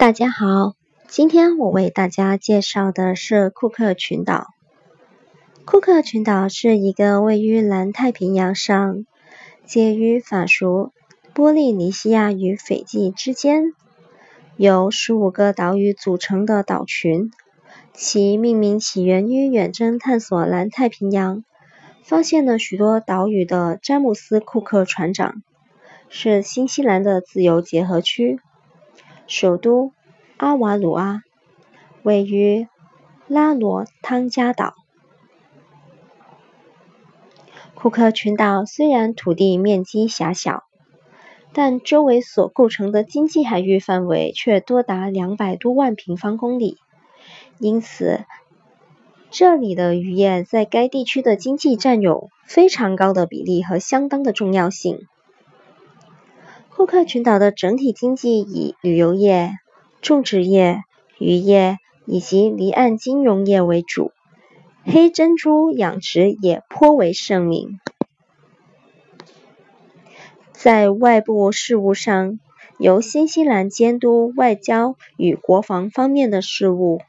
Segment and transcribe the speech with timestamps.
[0.00, 0.76] 大家好，
[1.08, 4.46] 今天我为大家介绍的是库克群岛。
[5.66, 9.04] 库克群岛是一个位于南太平洋上，
[9.66, 10.94] 介于法属
[11.34, 13.74] 波利尼西亚与斐济之间，
[14.56, 17.30] 由十五个岛屿组成的岛群。
[17.92, 21.44] 其命名起源于远征探索南太平洋，
[22.02, 25.42] 发现了许多岛屿的詹姆斯·库克船长，
[26.08, 28.40] 是新西兰的自由结合区。
[29.30, 29.92] 首都
[30.38, 31.22] 阿瓦鲁阿
[32.02, 32.66] 位于
[33.28, 34.74] 拉罗汤加岛。
[37.76, 40.64] 库克群岛虽然土地面积狭小，
[41.52, 46.78] 但周围所构成的经济海域范围却多达两百多万平方公里，
[47.60, 48.24] 因此
[49.30, 55.06] 这里的渔业在该地区的经济占有非常高的比例和相当的重要性。
[56.80, 59.50] 库克群岛的整体经济以旅游业、
[60.00, 60.80] 种植业、
[61.18, 61.76] 渔业
[62.06, 64.12] 以及离岸金融业为主，
[64.84, 67.78] 黑珍珠养殖也颇为盛名。
[70.52, 72.40] 在外部事务上，
[72.78, 77.02] 由新西兰监督外交与国防方面的事务，